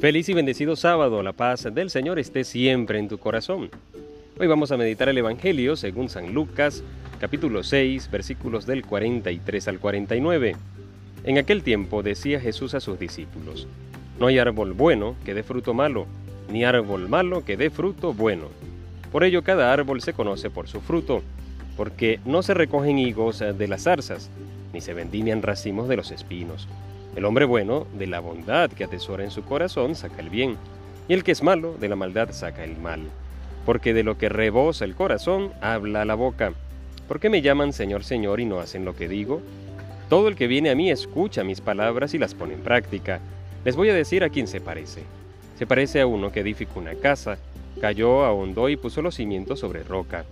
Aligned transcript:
Feliz 0.00 0.30
y 0.30 0.32
bendecido 0.32 0.76
sábado, 0.76 1.22
la 1.22 1.34
paz 1.34 1.68
del 1.74 1.90
Señor 1.90 2.18
esté 2.18 2.44
siempre 2.44 2.98
en 2.98 3.06
tu 3.06 3.18
corazón. 3.18 3.68
Hoy 4.38 4.46
vamos 4.46 4.72
a 4.72 4.78
meditar 4.78 5.10
el 5.10 5.18
Evangelio 5.18 5.76
según 5.76 6.08
San 6.08 6.32
Lucas, 6.32 6.82
capítulo 7.20 7.62
6, 7.62 8.10
versículos 8.10 8.64
del 8.64 8.82
43 8.82 9.68
al 9.68 9.78
49. 9.78 10.56
En 11.24 11.36
aquel 11.36 11.62
tiempo 11.62 12.02
decía 12.02 12.40
Jesús 12.40 12.72
a 12.72 12.80
sus 12.80 12.98
discípulos, 12.98 13.68
No 14.18 14.28
hay 14.28 14.38
árbol 14.38 14.72
bueno 14.72 15.16
que 15.22 15.34
dé 15.34 15.42
fruto 15.42 15.74
malo, 15.74 16.06
ni 16.50 16.64
árbol 16.64 17.06
malo 17.06 17.44
que 17.44 17.58
dé 17.58 17.68
fruto 17.68 18.14
bueno. 18.14 18.46
Por 19.12 19.22
ello 19.22 19.44
cada 19.44 19.70
árbol 19.70 20.00
se 20.00 20.14
conoce 20.14 20.48
por 20.48 20.66
su 20.66 20.80
fruto, 20.80 21.20
porque 21.76 22.20
no 22.24 22.42
se 22.42 22.54
recogen 22.54 22.98
higos 22.98 23.40
de 23.40 23.68
las 23.68 23.82
zarzas, 23.82 24.30
ni 24.72 24.80
se 24.80 24.94
vendimian 24.94 25.42
racimos 25.42 25.88
de 25.88 25.96
los 25.96 26.10
espinos. 26.10 26.68
El 27.20 27.26
hombre 27.26 27.44
bueno, 27.44 27.86
de 27.98 28.06
la 28.06 28.18
bondad 28.18 28.70
que 28.70 28.84
atesora 28.84 29.22
en 29.24 29.30
su 29.30 29.42
corazón, 29.42 29.94
saca 29.94 30.22
el 30.22 30.30
bien, 30.30 30.56
y 31.06 31.12
el 31.12 31.22
que 31.22 31.32
es 31.32 31.42
malo, 31.42 31.76
de 31.78 31.86
la 31.86 31.94
maldad 31.94 32.30
saca 32.32 32.64
el 32.64 32.78
mal. 32.78 33.02
Porque 33.66 33.92
de 33.92 34.02
lo 34.02 34.16
que 34.16 34.30
rebosa 34.30 34.86
el 34.86 34.94
corazón, 34.94 35.52
habla 35.60 36.06
la 36.06 36.14
boca. 36.14 36.54
¿Por 37.06 37.20
qué 37.20 37.28
me 37.28 37.42
llaman 37.42 37.74
Señor, 37.74 38.04
Señor 38.04 38.40
y 38.40 38.46
no 38.46 38.58
hacen 38.58 38.86
lo 38.86 38.96
que 38.96 39.06
digo? 39.06 39.42
Todo 40.08 40.28
el 40.28 40.34
que 40.34 40.46
viene 40.46 40.70
a 40.70 40.74
mí 40.74 40.90
escucha 40.90 41.44
mis 41.44 41.60
palabras 41.60 42.14
y 42.14 42.18
las 42.18 42.34
pone 42.34 42.54
en 42.54 42.62
práctica. 42.62 43.20
Les 43.66 43.76
voy 43.76 43.90
a 43.90 43.94
decir 43.94 44.24
a 44.24 44.30
quién 44.30 44.46
se 44.46 44.62
parece. 44.62 45.02
Se 45.58 45.66
parece 45.66 46.00
a 46.00 46.06
uno 46.06 46.32
que 46.32 46.40
edificó 46.40 46.80
una 46.80 46.94
casa, 46.94 47.36
cayó, 47.82 48.24
ahondó 48.24 48.70
y 48.70 48.78
puso 48.78 49.02
los 49.02 49.16
cimientos 49.16 49.60
sobre 49.60 49.82
roca. 49.82 50.24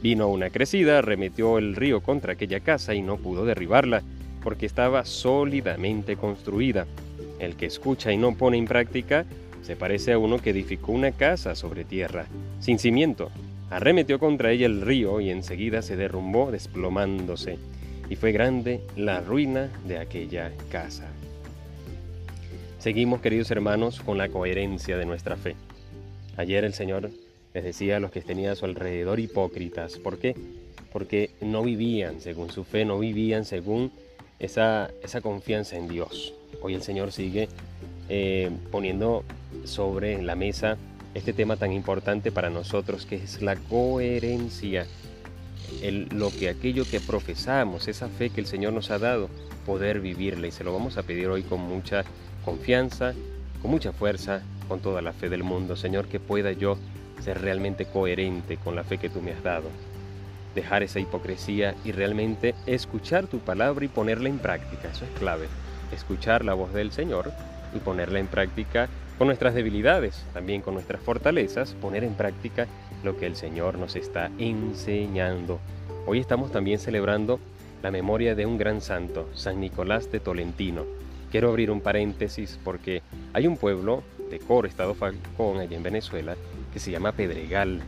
Vino 0.00 0.28
una 0.28 0.50
crecida, 0.50 1.02
remetió 1.02 1.58
el 1.58 1.74
río 1.74 2.04
contra 2.04 2.34
aquella 2.34 2.60
casa 2.60 2.94
y 2.94 3.02
no 3.02 3.16
pudo 3.16 3.44
derribarla 3.44 4.04
porque 4.42 4.66
estaba 4.66 5.04
sólidamente 5.04 6.16
construida. 6.16 6.86
El 7.38 7.56
que 7.56 7.66
escucha 7.66 8.12
y 8.12 8.16
no 8.16 8.36
pone 8.36 8.58
en 8.58 8.66
práctica 8.66 9.26
se 9.62 9.76
parece 9.76 10.12
a 10.12 10.18
uno 10.18 10.38
que 10.38 10.50
edificó 10.50 10.92
una 10.92 11.12
casa 11.12 11.54
sobre 11.54 11.84
tierra, 11.84 12.26
sin 12.60 12.78
cimiento. 12.78 13.30
Arremetió 13.70 14.18
contra 14.18 14.50
ella 14.50 14.66
el 14.66 14.80
río 14.80 15.20
y 15.20 15.30
enseguida 15.30 15.82
se 15.82 15.96
derrumbó 15.96 16.50
desplomándose, 16.50 17.58
y 18.08 18.16
fue 18.16 18.32
grande 18.32 18.80
la 18.96 19.20
ruina 19.20 19.68
de 19.86 19.98
aquella 19.98 20.52
casa. 20.70 21.06
Seguimos, 22.78 23.20
queridos 23.20 23.50
hermanos, 23.50 24.00
con 24.00 24.16
la 24.16 24.28
coherencia 24.28 24.96
de 24.96 25.04
nuestra 25.04 25.36
fe. 25.36 25.54
Ayer 26.36 26.64
el 26.64 26.72
Señor 26.72 27.10
les 27.52 27.64
decía 27.64 27.96
a 27.96 28.00
los 28.00 28.10
que 28.10 28.22
tenían 28.22 28.52
a 28.52 28.56
su 28.56 28.64
alrededor 28.64 29.20
hipócritas. 29.20 29.98
¿Por 29.98 30.18
qué? 30.18 30.34
Porque 30.92 31.32
no 31.40 31.62
vivían 31.62 32.20
según 32.20 32.50
su 32.50 32.64
fe, 32.64 32.84
no 32.84 32.98
vivían 32.98 33.44
según 33.44 33.92
esa, 34.38 34.90
esa 35.02 35.20
confianza 35.20 35.76
en 35.76 35.88
Dios. 35.88 36.34
Hoy 36.62 36.74
el 36.74 36.82
Señor 36.82 37.12
sigue 37.12 37.48
eh, 38.08 38.50
poniendo 38.70 39.24
sobre 39.64 40.22
la 40.22 40.34
mesa 40.34 40.76
este 41.14 41.32
tema 41.32 41.56
tan 41.56 41.72
importante 41.72 42.30
para 42.30 42.50
nosotros 42.50 43.06
que 43.06 43.16
es 43.16 43.42
la 43.42 43.56
coherencia, 43.56 44.86
lo 46.10 46.30
que 46.30 46.48
aquello 46.48 46.84
que 46.88 47.00
profesamos, 47.00 47.88
esa 47.88 48.08
fe 48.08 48.30
que 48.30 48.40
el 48.40 48.46
Señor 48.46 48.72
nos 48.72 48.90
ha 48.90 48.98
dado, 48.98 49.28
poder 49.66 50.00
vivirla. 50.00 50.46
Y 50.46 50.52
se 50.52 50.64
lo 50.64 50.72
vamos 50.72 50.96
a 50.96 51.02
pedir 51.02 51.28
hoy 51.28 51.42
con 51.42 51.60
mucha 51.60 52.04
confianza, 52.44 53.14
con 53.60 53.70
mucha 53.70 53.92
fuerza, 53.92 54.42
con 54.68 54.80
toda 54.80 55.02
la 55.02 55.12
fe 55.12 55.28
del 55.28 55.42
mundo, 55.42 55.76
Señor, 55.76 56.06
que 56.08 56.20
pueda 56.20 56.52
yo 56.52 56.78
ser 57.22 57.40
realmente 57.40 57.86
coherente 57.86 58.56
con 58.58 58.76
la 58.76 58.84
fe 58.84 58.98
que 58.98 59.10
tú 59.10 59.20
me 59.20 59.32
has 59.32 59.42
dado 59.42 59.68
dejar 60.58 60.82
esa 60.82 60.98
hipocresía 60.98 61.74
y 61.84 61.92
realmente 61.92 62.54
escuchar 62.66 63.26
tu 63.28 63.38
palabra 63.38 63.84
y 63.84 63.88
ponerla 63.88 64.28
en 64.28 64.38
práctica. 64.38 64.88
Eso 64.90 65.04
es 65.04 65.10
clave. 65.18 65.46
Escuchar 65.92 66.44
la 66.44 66.54
voz 66.54 66.72
del 66.72 66.90
Señor 66.90 67.32
y 67.74 67.78
ponerla 67.78 68.18
en 68.18 68.26
práctica 68.26 68.88
con 69.18 69.28
nuestras 69.28 69.54
debilidades, 69.54 70.24
también 70.34 70.60
con 70.60 70.74
nuestras 70.74 71.00
fortalezas, 71.00 71.74
poner 71.74 72.02
en 72.02 72.14
práctica 72.14 72.66
lo 73.04 73.16
que 73.16 73.26
el 73.26 73.36
Señor 73.36 73.78
nos 73.78 73.94
está 73.94 74.30
enseñando. 74.38 75.60
Hoy 76.06 76.18
estamos 76.18 76.50
también 76.50 76.80
celebrando 76.80 77.38
la 77.82 77.92
memoria 77.92 78.34
de 78.34 78.44
un 78.44 78.58
gran 78.58 78.80
santo, 78.80 79.28
San 79.34 79.60
Nicolás 79.60 80.10
de 80.10 80.18
Tolentino. 80.18 80.84
Quiero 81.30 81.50
abrir 81.50 81.70
un 81.70 81.80
paréntesis 81.80 82.58
porque 82.64 83.02
hay 83.32 83.46
un 83.46 83.56
pueblo 83.56 84.02
de 84.30 84.40
Coro, 84.40 84.66
Estado 84.66 84.94
Falcón, 84.94 85.58
allá 85.58 85.76
en 85.76 85.82
Venezuela, 85.82 86.34
que 86.72 86.80
se 86.80 86.90
llama 86.90 87.12
Pedregal. 87.12 87.80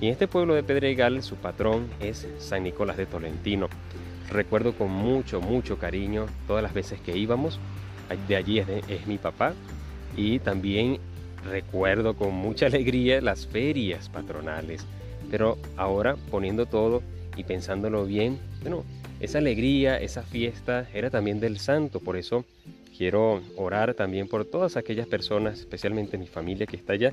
Y 0.00 0.06
en 0.06 0.12
este 0.12 0.28
pueblo 0.28 0.54
de 0.54 0.62
Pedregal 0.62 1.22
su 1.22 1.36
patrón 1.36 1.88
es 2.00 2.26
San 2.38 2.64
Nicolás 2.64 2.96
de 2.96 3.06
Tolentino. 3.06 3.68
Recuerdo 4.30 4.72
con 4.74 4.90
mucho, 4.90 5.40
mucho 5.40 5.78
cariño 5.78 6.26
todas 6.46 6.62
las 6.62 6.74
veces 6.74 7.00
que 7.00 7.16
íbamos. 7.16 7.60
De 8.28 8.36
allí 8.36 8.58
es, 8.58 9.06
mi 9.06 9.18
papá. 9.18 9.54
Y 10.16 10.38
también 10.40 10.98
recuerdo 11.44 12.14
con 12.14 12.34
mucha 12.34 12.66
alegría 12.66 13.20
las 13.20 13.46
ferias 13.46 14.08
patronales. 14.08 14.84
Pero 15.30 15.58
ahora 15.76 16.16
poniendo 16.30 16.66
todo 16.66 17.02
y 17.36 17.44
pensándolo 17.44 18.04
bien, 18.04 18.38
bueno, 18.62 18.84
esa 19.20 19.38
alegría, 19.38 19.98
esa 19.98 20.22
fiesta 20.22 20.88
era 20.92 21.10
también 21.10 21.40
del 21.40 21.58
santo. 21.58 22.00
Por 22.00 22.16
eso 22.16 22.44
quiero 22.96 23.40
orar 23.56 23.94
también 23.94 24.28
por 24.28 24.44
todas 24.44 24.76
aquellas 24.76 25.06
personas, 25.06 25.60
especialmente 25.60 26.18
mi 26.18 26.26
familia 26.26 26.66
que 26.66 26.76
está 26.76 26.92
allá, 26.92 27.12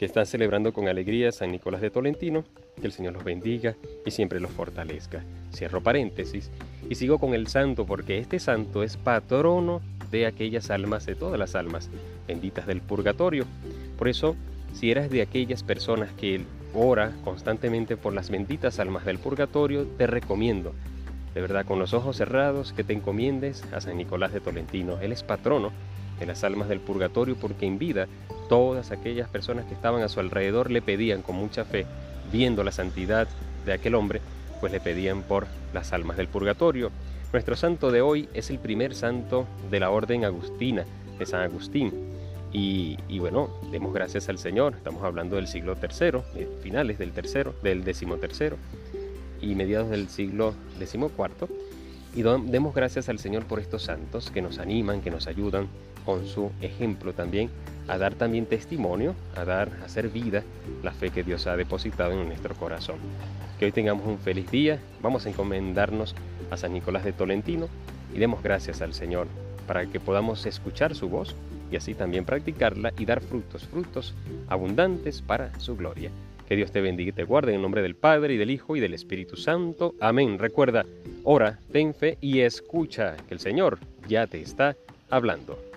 que 0.00 0.06
están 0.06 0.24
celebrando 0.24 0.72
con 0.72 0.88
alegría 0.88 1.30
San 1.30 1.52
Nicolás 1.52 1.82
de 1.82 1.90
Tolentino, 1.90 2.42
que 2.80 2.86
el 2.86 2.92
Señor 2.92 3.12
los 3.12 3.22
bendiga 3.22 3.76
y 4.06 4.10
siempre 4.10 4.40
los 4.40 4.50
fortalezca. 4.50 5.22
Cierro 5.52 5.82
paréntesis 5.82 6.50
y 6.88 6.94
sigo 6.94 7.18
con 7.18 7.34
el 7.34 7.48
santo 7.48 7.84
porque 7.84 8.16
este 8.16 8.38
santo 8.38 8.82
es 8.82 8.96
patrono 8.96 9.82
de 10.10 10.24
aquellas 10.24 10.70
almas, 10.70 11.04
de 11.04 11.16
todas 11.16 11.38
las 11.38 11.54
almas 11.54 11.90
benditas 12.26 12.66
del 12.66 12.80
purgatorio. 12.80 13.44
Por 13.98 14.08
eso, 14.08 14.36
si 14.72 14.90
eres 14.90 15.10
de 15.10 15.20
aquellas 15.20 15.62
personas 15.62 16.10
que 16.14 16.40
ora 16.72 17.12
constantemente 17.22 17.98
por 17.98 18.14
las 18.14 18.30
benditas 18.30 18.80
almas 18.80 19.04
del 19.04 19.18
purgatorio, 19.18 19.84
te 19.98 20.06
recomiendo, 20.06 20.72
de 21.34 21.42
verdad, 21.42 21.66
con 21.66 21.78
los 21.78 21.92
ojos 21.92 22.16
cerrados, 22.16 22.72
que 22.72 22.84
te 22.84 22.94
encomiendes 22.94 23.70
a 23.70 23.82
San 23.82 23.98
Nicolás 23.98 24.32
de 24.32 24.40
Tolentino. 24.40 24.98
Él 25.02 25.12
es 25.12 25.22
patrono 25.22 25.72
de 26.20 26.26
las 26.26 26.44
almas 26.44 26.68
del 26.68 26.78
purgatorio 26.78 27.34
porque 27.34 27.66
en 27.66 27.78
vida 27.78 28.06
todas 28.48 28.92
aquellas 28.92 29.28
personas 29.28 29.64
que 29.66 29.74
estaban 29.74 30.02
a 30.02 30.08
su 30.08 30.20
alrededor 30.20 30.70
le 30.70 30.82
pedían 30.82 31.22
con 31.22 31.36
mucha 31.36 31.64
fe, 31.64 31.86
viendo 32.30 32.62
la 32.62 32.72
santidad 32.72 33.26
de 33.66 33.72
aquel 33.72 33.94
hombre, 33.94 34.20
pues 34.60 34.70
le 34.72 34.80
pedían 34.80 35.22
por 35.22 35.46
las 35.72 35.92
almas 35.92 36.16
del 36.16 36.28
purgatorio. 36.28 36.90
Nuestro 37.32 37.56
santo 37.56 37.90
de 37.90 38.02
hoy 38.02 38.28
es 38.34 38.50
el 38.50 38.58
primer 38.58 38.94
santo 38.94 39.46
de 39.70 39.80
la 39.80 39.90
orden 39.90 40.24
agustina, 40.24 40.84
de 41.18 41.26
San 41.26 41.42
Agustín. 41.42 41.92
Y, 42.52 42.96
bueno, 43.20 43.48
demos 43.70 43.94
gracias 43.94 44.28
al 44.28 44.38
Señor. 44.38 44.74
Estamos 44.74 45.04
hablando 45.04 45.36
del 45.36 45.46
siglo 45.46 45.76
III, 45.80 46.46
finales 46.60 46.98
del 46.98 47.12
tercero, 47.12 47.54
del 47.62 47.84
decimotercero 47.84 48.56
y 49.40 49.54
mediados 49.54 49.90
del 49.90 50.08
siglo 50.08 50.54
decimocuarto. 50.78 51.48
Y 52.16 52.22
demos 52.22 52.74
gracias 52.74 53.08
al 53.08 53.20
Señor 53.20 53.44
por 53.44 53.60
estos 53.60 53.84
santos 53.84 54.32
que 54.32 54.42
nos 54.42 54.58
animan, 54.58 55.00
que 55.00 55.12
nos 55.12 55.28
ayudan 55.28 55.68
con 56.04 56.26
su 56.26 56.50
ejemplo 56.60 57.12
también 57.12 57.50
a 57.90 57.98
dar 57.98 58.14
también 58.14 58.46
testimonio, 58.46 59.14
a 59.34 59.44
dar, 59.44 59.70
a 59.82 59.86
hacer 59.86 60.08
vida 60.08 60.44
la 60.82 60.92
fe 60.92 61.10
que 61.10 61.24
Dios 61.24 61.48
ha 61.48 61.56
depositado 61.56 62.12
en 62.12 62.28
nuestro 62.28 62.54
corazón. 62.54 62.96
Que 63.58 63.64
hoy 63.64 63.72
tengamos 63.72 64.06
un 64.06 64.18
feliz 64.18 64.48
día, 64.50 64.78
vamos 65.02 65.26
a 65.26 65.30
encomendarnos 65.30 66.14
a 66.50 66.56
San 66.56 66.72
Nicolás 66.72 67.04
de 67.04 67.12
Tolentino 67.12 67.68
y 68.14 68.18
demos 68.18 68.42
gracias 68.42 68.80
al 68.80 68.94
Señor 68.94 69.26
para 69.66 69.86
que 69.86 69.98
podamos 69.98 70.46
escuchar 70.46 70.94
su 70.94 71.08
voz 71.08 71.34
y 71.70 71.76
así 71.76 71.94
también 71.94 72.24
practicarla 72.24 72.92
y 72.98 73.04
dar 73.04 73.20
frutos, 73.20 73.66
frutos 73.66 74.14
abundantes 74.48 75.20
para 75.22 75.58
su 75.58 75.76
gloria. 75.76 76.10
Que 76.48 76.56
Dios 76.56 76.72
te 76.72 76.80
bendiga 76.80 77.10
y 77.10 77.12
te 77.12 77.24
guarde 77.24 77.52
en 77.52 77.56
el 77.56 77.62
nombre 77.62 77.82
del 77.82 77.94
Padre 77.94 78.34
y 78.34 78.36
del 78.36 78.50
Hijo 78.50 78.76
y 78.76 78.80
del 78.80 78.94
Espíritu 78.94 79.36
Santo. 79.36 79.94
Amén. 80.00 80.38
Recuerda, 80.38 80.84
ora, 81.22 81.60
ten 81.72 81.94
fe 81.94 82.18
y 82.20 82.40
escucha 82.40 83.16
que 83.28 83.34
el 83.34 83.40
Señor 83.40 83.78
ya 84.08 84.26
te 84.26 84.40
está 84.40 84.76
hablando. 85.10 85.69